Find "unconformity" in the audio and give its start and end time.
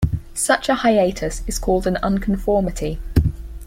2.01-2.97